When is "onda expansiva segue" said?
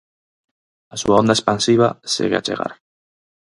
1.21-2.37